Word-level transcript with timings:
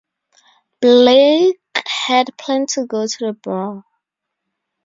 Blake 0.81 1.61
had 1.85 2.35
planned 2.35 2.69
to 2.69 2.87
go 2.87 3.05
to 3.05 3.17
the 3.27 3.33
bar. 3.33 3.85